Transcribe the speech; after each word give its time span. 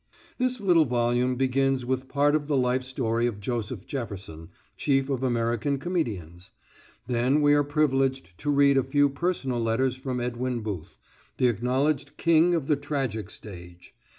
This 0.39 0.59
little 0.59 0.85
volume 0.85 1.35
begins 1.35 1.85
with 1.85 2.07
part 2.07 2.33
of 2.35 2.47
the 2.47 2.57
life 2.57 2.81
story 2.81 3.27
of 3.27 3.39
Joseph 3.39 3.85
Jefferson, 3.85 4.49
chief 4.75 5.11
of 5.11 5.21
American 5.21 5.77
comedians. 5.77 6.49
Then 7.05 7.39
we 7.39 7.53
are 7.53 7.63
privileged 7.63 8.35
to 8.39 8.49
read 8.49 8.79
a 8.79 8.83
few 8.83 9.09
personal 9.09 9.59
letters 9.61 9.95
from 9.95 10.19
Edwin 10.19 10.61
Booth, 10.61 10.97
the 11.37 11.49
acknowledged 11.49 12.17
king 12.17 12.55
of 12.55 12.65
the 12.65 12.77
tragic 12.77 13.29
stage. 13.29 13.93